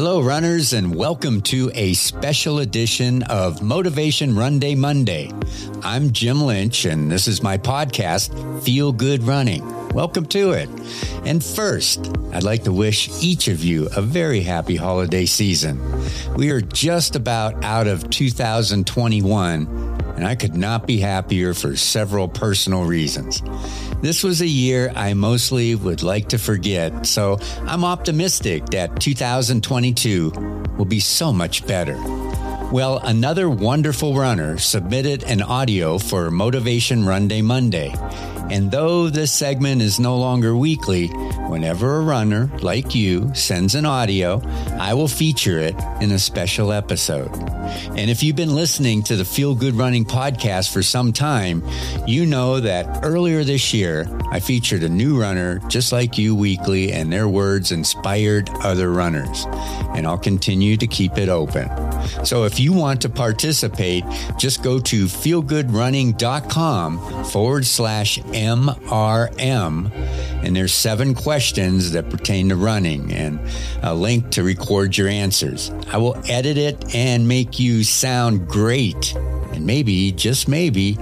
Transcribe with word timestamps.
Hello, 0.00 0.20
runners, 0.20 0.74
and 0.74 0.94
welcome 0.94 1.40
to 1.40 1.72
a 1.74 1.92
special 1.94 2.60
edition 2.60 3.24
of 3.24 3.64
Motivation 3.64 4.36
Run 4.36 4.60
Day 4.60 4.76
Monday. 4.76 5.32
I'm 5.82 6.12
Jim 6.12 6.40
Lynch, 6.40 6.84
and 6.84 7.10
this 7.10 7.26
is 7.26 7.42
my 7.42 7.58
podcast, 7.58 8.62
Feel 8.62 8.92
Good 8.92 9.24
Running. 9.24 9.88
Welcome 9.88 10.26
to 10.26 10.52
it. 10.52 10.68
And 11.24 11.44
first, 11.44 12.16
I'd 12.32 12.44
like 12.44 12.62
to 12.62 12.72
wish 12.72 13.10
each 13.20 13.48
of 13.48 13.64
you 13.64 13.88
a 13.96 14.00
very 14.00 14.42
happy 14.42 14.76
holiday 14.76 15.26
season. 15.26 15.80
We 16.36 16.50
are 16.50 16.60
just 16.60 17.16
about 17.16 17.64
out 17.64 17.88
of 17.88 18.08
2021 18.08 20.07
and 20.18 20.26
I 20.26 20.34
could 20.34 20.56
not 20.56 20.84
be 20.84 20.98
happier 20.98 21.54
for 21.54 21.76
several 21.76 22.26
personal 22.26 22.82
reasons. 22.82 23.40
This 24.02 24.24
was 24.24 24.40
a 24.40 24.48
year 24.48 24.92
I 24.96 25.14
mostly 25.14 25.76
would 25.76 26.02
like 26.02 26.30
to 26.30 26.38
forget, 26.38 27.06
so 27.06 27.38
I'm 27.62 27.84
optimistic 27.84 28.66
that 28.70 28.98
2022 28.98 30.30
will 30.76 30.86
be 30.86 30.98
so 30.98 31.32
much 31.32 31.64
better. 31.68 31.96
Well, 32.72 32.98
another 32.98 33.48
wonderful 33.48 34.16
runner 34.16 34.58
submitted 34.58 35.22
an 35.22 35.40
audio 35.40 35.98
for 35.98 36.32
Motivation 36.32 37.06
Run 37.06 37.28
Day 37.28 37.40
Monday. 37.40 37.94
And 38.50 38.70
though 38.70 39.10
this 39.10 39.32
segment 39.32 39.82
is 39.82 40.00
no 40.00 40.16
longer 40.16 40.56
weekly, 40.56 41.08
whenever 41.48 41.96
a 41.96 42.02
runner 42.02 42.50
like 42.62 42.94
you 42.94 43.34
sends 43.34 43.74
an 43.74 43.84
audio, 43.84 44.40
I 44.78 44.94
will 44.94 45.08
feature 45.08 45.58
it 45.58 45.74
in 46.00 46.12
a 46.12 46.18
special 46.18 46.72
episode. 46.72 47.30
And 47.96 48.10
if 48.10 48.22
you've 48.22 48.36
been 48.36 48.54
listening 48.54 49.02
to 49.04 49.16
the 49.16 49.24
Feel 49.24 49.54
Good 49.54 49.74
Running 49.74 50.04
podcast 50.06 50.72
for 50.72 50.82
some 50.82 51.12
time, 51.12 51.62
you 52.06 52.24
know 52.24 52.60
that 52.60 53.04
earlier 53.04 53.44
this 53.44 53.74
year, 53.74 54.06
I 54.30 54.40
featured 54.40 54.82
a 54.82 54.88
new 54.88 55.20
runner 55.20 55.58
just 55.68 55.92
like 55.92 56.16
you 56.16 56.34
weekly, 56.34 56.92
and 56.92 57.12
their 57.12 57.28
words 57.28 57.72
inspired 57.72 58.48
other 58.62 58.90
runners. 58.90 59.44
And 59.94 60.06
I'll 60.06 60.16
continue 60.18 60.78
to 60.78 60.86
keep 60.86 61.18
it 61.18 61.28
open. 61.28 61.68
So 62.24 62.44
if 62.44 62.58
you 62.60 62.72
want 62.72 63.02
to 63.02 63.10
participate, 63.10 64.04
just 64.38 64.62
go 64.62 64.78
to 64.80 65.04
feelgoodrunning.com 65.06 67.24
forward 67.24 67.66
slash 67.66 68.18
MRM. 68.38 69.90
And 70.44 70.54
there's 70.54 70.72
seven 70.72 71.14
questions 71.14 71.92
that 71.92 72.08
pertain 72.08 72.50
to 72.50 72.56
running 72.56 73.12
and 73.12 73.40
a 73.82 73.94
link 73.94 74.30
to 74.30 74.44
record 74.44 74.96
your 74.96 75.08
answers. 75.08 75.70
I 75.88 75.98
will 75.98 76.16
edit 76.28 76.56
it 76.56 76.94
and 76.94 77.26
make 77.26 77.58
you 77.58 77.82
sound 77.82 78.46
great. 78.46 79.14
And 79.52 79.66
maybe, 79.66 80.12
just 80.12 80.46
maybe, 80.46 80.96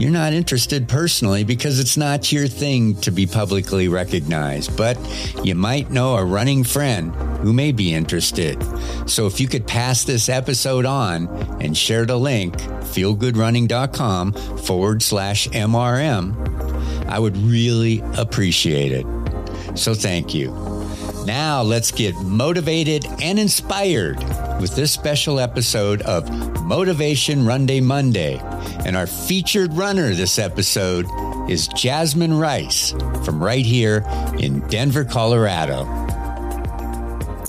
you're 0.00 0.10
not 0.10 0.32
interested 0.32 0.88
personally 0.88 1.44
because 1.44 1.78
it's 1.78 1.96
not 1.96 2.32
your 2.32 2.48
thing 2.48 2.96
to 3.02 3.10
be 3.10 3.26
publicly 3.26 3.86
recognized, 3.88 4.76
but 4.76 4.98
you 5.44 5.54
might 5.54 5.90
know 5.90 6.16
a 6.16 6.24
running 6.24 6.64
friend 6.64 7.14
who 7.40 7.52
may 7.52 7.70
be 7.70 7.94
interested. 7.94 8.60
So 9.08 9.26
if 9.26 9.38
you 9.40 9.46
could 9.46 9.66
pass 9.66 10.04
this 10.04 10.28
episode 10.28 10.86
on 10.86 11.28
and 11.60 11.76
share 11.76 12.06
the 12.06 12.16
link, 12.16 12.56
feelgoodrunning.com 12.56 14.32
forward 14.58 15.02
slash 15.02 15.48
MRM, 15.48 16.59
I 17.10 17.18
would 17.18 17.36
really 17.36 18.02
appreciate 18.16 18.92
it. 18.92 19.06
So 19.76 19.94
thank 19.94 20.34
you. 20.34 20.50
Now 21.26 21.62
let's 21.62 21.90
get 21.90 22.14
motivated 22.16 23.04
and 23.20 23.38
inspired 23.38 24.18
with 24.60 24.74
this 24.74 24.92
special 24.92 25.38
episode 25.38 26.02
of 26.02 26.28
Motivation 26.62 27.44
Run 27.44 27.66
Day 27.66 27.80
Monday. 27.80 28.40
And 28.84 28.96
our 28.96 29.06
featured 29.06 29.74
runner 29.74 30.14
this 30.14 30.38
episode 30.38 31.06
is 31.48 31.68
Jasmine 31.68 32.38
Rice 32.38 32.92
from 33.24 33.42
right 33.42 33.64
here 33.64 34.04
in 34.38 34.60
Denver, 34.68 35.04
Colorado. 35.04 35.99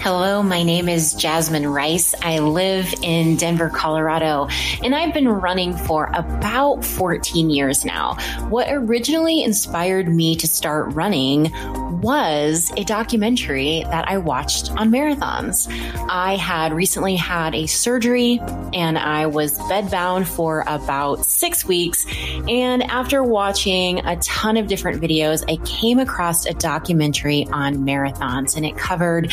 Hello, 0.00 0.44
my 0.44 0.62
name 0.62 0.88
is 0.88 1.12
Jasmine 1.12 1.66
Rice. 1.66 2.14
I 2.22 2.38
live 2.38 2.94
in 3.02 3.34
Denver, 3.34 3.68
Colorado, 3.68 4.46
and 4.84 4.94
I've 4.94 5.12
been 5.12 5.28
running 5.28 5.76
for 5.76 6.08
about 6.14 6.84
14 6.84 7.50
years 7.50 7.84
now. 7.84 8.14
What 8.48 8.68
originally 8.70 9.42
inspired 9.42 10.08
me 10.08 10.36
to 10.36 10.46
start 10.46 10.94
running 10.94 11.52
was 12.00 12.70
a 12.76 12.84
documentary 12.84 13.82
that 13.90 14.08
I 14.08 14.18
watched 14.18 14.70
on 14.70 14.90
marathons. 14.90 15.66
I 16.08 16.36
had 16.36 16.72
recently 16.72 17.16
had 17.16 17.56
a 17.56 17.66
surgery 17.66 18.40
and 18.72 18.96
I 18.96 19.26
was 19.26 19.58
bedbound 19.58 20.28
for 20.28 20.62
about 20.68 21.26
six 21.26 21.64
weeks. 21.64 22.06
And 22.46 22.84
after 22.84 23.24
watching 23.24 24.06
a 24.06 24.16
ton 24.18 24.56
of 24.56 24.68
different 24.68 25.02
videos, 25.02 25.42
I 25.50 25.56
came 25.66 25.98
across 25.98 26.46
a 26.46 26.54
documentary 26.54 27.48
on 27.50 27.78
marathons 27.78 28.56
and 28.56 28.64
it 28.64 28.76
covered 28.76 29.32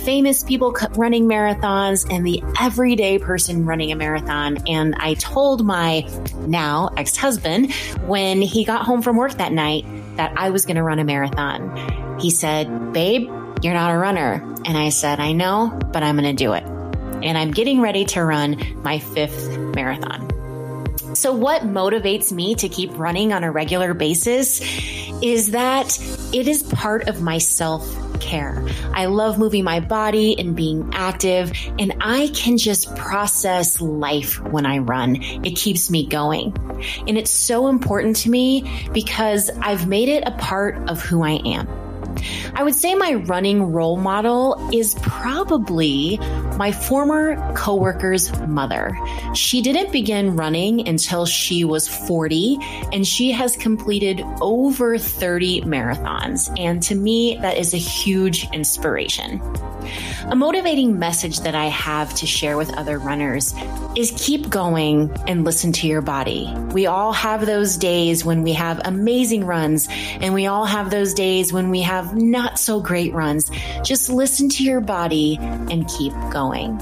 famous 0.00 0.42
people 0.42 0.74
running 0.96 1.26
marathons 1.26 2.10
and 2.10 2.26
the 2.26 2.42
everyday 2.58 3.18
person 3.18 3.66
running 3.66 3.92
a 3.92 3.96
marathon. 3.96 4.58
And 4.68 4.94
I 4.96 5.14
told 5.14 5.64
my 5.64 6.08
now 6.46 6.90
ex 6.96 7.16
husband 7.16 7.72
when 8.06 8.42
he 8.42 8.64
got 8.64 8.84
home 8.84 9.02
from 9.02 9.16
work 9.16 9.34
that 9.34 9.52
night 9.52 9.84
that 10.16 10.32
I 10.36 10.50
was 10.50 10.66
going 10.66 10.76
to 10.76 10.82
run 10.82 10.98
a 10.98 11.04
marathon. 11.04 12.18
He 12.20 12.30
said, 12.30 12.92
Babe, 12.92 13.30
you're 13.62 13.74
not 13.74 13.92
a 13.92 13.98
runner. 13.98 14.42
And 14.64 14.76
I 14.76 14.88
said, 14.88 15.20
I 15.20 15.32
know, 15.32 15.78
but 15.92 16.02
I'm 16.02 16.16
going 16.16 16.36
to 16.36 16.44
do 16.44 16.54
it. 16.54 16.64
And 16.64 17.36
I'm 17.36 17.50
getting 17.50 17.80
ready 17.80 18.04
to 18.06 18.24
run 18.24 18.82
my 18.82 18.98
fifth 18.98 19.56
marathon. 19.74 20.28
So, 21.14 21.32
what 21.32 21.62
motivates 21.62 22.32
me 22.32 22.54
to 22.56 22.68
keep 22.68 22.96
running 22.96 23.32
on 23.32 23.44
a 23.44 23.50
regular 23.50 23.94
basis 23.94 24.60
is 25.22 25.50
that 25.50 25.98
it 26.32 26.48
is 26.48 26.62
part 26.62 27.08
of 27.08 27.20
my 27.20 27.38
self 27.38 27.84
care. 28.20 28.64
I 28.92 29.06
love 29.06 29.38
moving 29.38 29.64
my 29.64 29.80
body 29.80 30.38
and 30.38 30.54
being 30.54 30.90
active, 30.92 31.52
and 31.78 31.94
I 32.00 32.28
can 32.34 32.58
just 32.58 32.94
process 32.96 33.80
life 33.80 34.40
when 34.40 34.66
I 34.66 34.78
run. 34.78 35.16
It 35.20 35.56
keeps 35.56 35.90
me 35.90 36.06
going. 36.06 36.56
And 37.06 37.18
it's 37.18 37.30
so 37.30 37.68
important 37.68 38.16
to 38.16 38.30
me 38.30 38.88
because 38.92 39.50
I've 39.60 39.86
made 39.86 40.08
it 40.08 40.24
a 40.26 40.32
part 40.32 40.88
of 40.88 41.00
who 41.02 41.22
I 41.22 41.40
am. 41.44 41.89
I 42.54 42.62
would 42.62 42.74
say 42.74 42.94
my 42.94 43.14
running 43.14 43.72
role 43.72 43.96
model 43.96 44.70
is 44.72 44.94
probably 44.96 46.18
my 46.56 46.72
former 46.72 47.54
coworker's 47.54 48.36
mother. 48.46 48.96
She 49.34 49.62
didn't 49.62 49.92
begin 49.92 50.36
running 50.36 50.86
until 50.88 51.26
she 51.26 51.64
was 51.64 51.88
40 51.88 52.58
and 52.92 53.06
she 53.06 53.30
has 53.32 53.56
completed 53.56 54.22
over 54.40 54.98
30 54.98 55.62
marathons. 55.62 56.52
And 56.58 56.82
to 56.84 56.94
me, 56.94 57.36
that 57.40 57.56
is 57.56 57.74
a 57.74 57.78
huge 57.78 58.48
inspiration. 58.52 59.40
A 60.26 60.36
motivating 60.36 60.98
message 60.98 61.40
that 61.40 61.54
I 61.54 61.66
have 61.66 62.14
to 62.16 62.26
share 62.26 62.56
with 62.56 62.72
other 62.76 62.98
runners 62.98 63.54
is 63.96 64.12
keep 64.16 64.48
going 64.48 65.10
and 65.26 65.44
listen 65.44 65.72
to 65.72 65.86
your 65.86 66.02
body. 66.02 66.52
We 66.72 66.86
all 66.86 67.12
have 67.12 67.46
those 67.46 67.76
days 67.76 68.24
when 68.24 68.42
we 68.42 68.52
have 68.52 68.80
amazing 68.84 69.44
runs, 69.44 69.88
and 70.20 70.34
we 70.34 70.46
all 70.46 70.64
have 70.64 70.90
those 70.90 71.14
days 71.14 71.52
when 71.52 71.70
we 71.70 71.80
have 71.82 71.99
not 72.14 72.58
so 72.58 72.80
great 72.80 73.12
runs. 73.12 73.50
Just 73.82 74.10
listen 74.10 74.48
to 74.50 74.64
your 74.64 74.80
body 74.80 75.38
and 75.40 75.88
keep 75.88 76.12
going. 76.30 76.78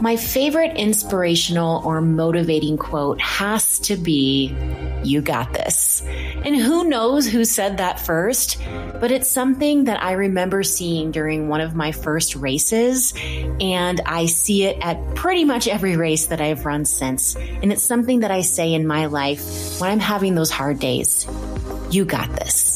My 0.00 0.16
favorite 0.16 0.78
inspirational 0.78 1.82
or 1.84 2.00
motivating 2.00 2.78
quote 2.78 3.20
has 3.20 3.78
to 3.80 3.96
be, 3.96 4.56
You 5.04 5.20
got 5.20 5.52
this. 5.52 6.00
And 6.02 6.56
who 6.56 6.84
knows 6.84 7.26
who 7.26 7.44
said 7.44 7.76
that 7.76 8.00
first, 8.00 8.56
but 8.98 9.10
it's 9.10 9.30
something 9.30 9.84
that 9.84 10.02
I 10.02 10.12
remember 10.12 10.62
seeing 10.62 11.10
during 11.10 11.48
one 11.48 11.60
of 11.60 11.74
my 11.74 11.92
first 11.92 12.34
races. 12.34 13.12
And 13.60 14.00
I 14.06 14.24
see 14.24 14.64
it 14.64 14.78
at 14.80 15.14
pretty 15.16 15.44
much 15.44 15.68
every 15.68 15.98
race 15.98 16.26
that 16.28 16.40
I've 16.40 16.64
run 16.64 16.86
since. 16.86 17.36
And 17.36 17.70
it's 17.70 17.84
something 17.84 18.20
that 18.20 18.30
I 18.30 18.40
say 18.40 18.72
in 18.72 18.86
my 18.86 19.04
life 19.04 19.78
when 19.82 19.90
I'm 19.90 20.00
having 20.00 20.34
those 20.34 20.50
hard 20.50 20.78
days. 20.78 21.26
You 21.90 22.06
got 22.06 22.34
this. 22.36 22.69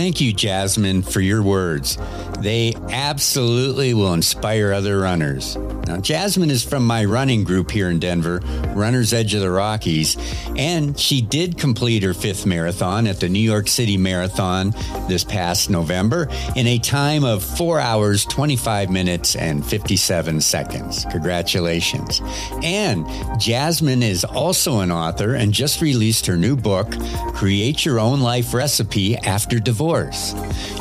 Thank 0.00 0.22
you, 0.22 0.32
Jasmine, 0.32 1.02
for 1.02 1.20
your 1.20 1.42
words. 1.42 1.98
They 2.38 2.74
absolutely 2.90 3.94
will 3.94 4.14
inspire 4.14 4.72
other 4.72 4.98
runners. 4.98 5.56
Now, 5.90 5.98
Jasmine 5.98 6.50
is 6.50 6.62
from 6.62 6.86
my 6.86 7.04
running 7.04 7.42
group 7.42 7.70
here 7.70 7.90
in 7.90 7.98
Denver, 7.98 8.40
Runner's 8.76 9.12
Edge 9.12 9.34
of 9.34 9.40
the 9.40 9.50
Rockies, 9.50 10.16
and 10.56 10.98
she 10.98 11.20
did 11.20 11.58
complete 11.58 12.02
her 12.04 12.14
fifth 12.14 12.46
marathon 12.46 13.06
at 13.08 13.18
the 13.18 13.28
New 13.28 13.40
York 13.40 13.66
City 13.66 13.96
Marathon 13.96 14.70
this 15.08 15.24
past 15.24 15.68
November 15.68 16.28
in 16.54 16.66
a 16.68 16.78
time 16.78 17.24
of 17.24 17.42
four 17.42 17.80
hours, 17.80 18.24
25 18.26 18.88
minutes, 18.88 19.34
and 19.34 19.66
57 19.66 20.40
seconds. 20.40 21.04
Congratulations. 21.10 22.22
And 22.62 23.04
Jasmine 23.40 24.04
is 24.04 24.24
also 24.24 24.80
an 24.80 24.92
author 24.92 25.34
and 25.34 25.52
just 25.52 25.80
released 25.82 26.26
her 26.26 26.36
new 26.36 26.54
book, 26.56 26.88
Create 27.34 27.84
Your 27.84 27.98
Own 27.98 28.20
Life 28.20 28.54
Recipe 28.54 29.16
After 29.16 29.58
Divorce. 29.58 30.34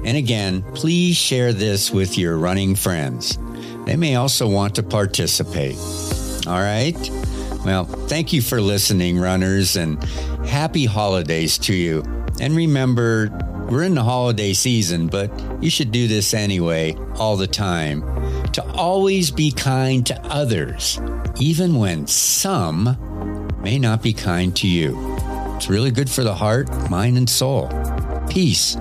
And 0.04 0.18
again, 0.18 0.64
please 0.74 1.16
share 1.16 1.54
this 1.54 1.92
with 1.92 2.18
your 2.18 2.38
running 2.38 2.76
friends. 2.76 3.38
They 3.86 3.96
may 3.96 4.16
also 4.16 4.50
want 4.50 4.76
to 4.76 4.84
participate. 4.84 5.78
All 6.48 6.60
right? 6.60 6.98
Well, 7.64 7.86
thank 7.86 8.34
you 8.34 8.42
for 8.42 8.62
listening, 8.62 9.20
runners, 9.20 9.76
and 9.76 10.04
happy 10.46 10.86
holidays 10.86 11.58
to 11.60 11.74
you. 11.76 12.04
And 12.40 12.56
remember, 12.56 13.30
we're 13.70 13.84
in 13.84 13.96
the 13.96 14.04
holiday 14.04 14.54
season, 14.54 15.08
but 15.08 15.32
you 15.62 15.70
should 15.70 15.92
do 15.92 16.08
this 16.08 16.34
anyway, 16.34 16.96
all 17.16 17.38
the 17.38 17.48
time. 17.48 18.02
To 18.54 18.64
always 18.72 19.30
be 19.30 19.52
kind 19.52 20.06
to 20.08 20.20
others, 20.26 21.00
even 21.40 21.76
when 21.76 22.08
some 22.08 22.98
may 23.62 23.78
not 23.78 24.02
be 24.02 24.14
kind 24.14 24.56
to 24.58 24.68
you. 24.68 24.98
It's 25.56 25.70
really 25.70 25.92
good 25.92 26.10
for 26.10 26.24
the 26.24 26.36
heart, 26.36 26.70
mind, 26.90 27.18
and 27.18 27.30
soul. 27.30 27.70
Peace. 28.30 28.76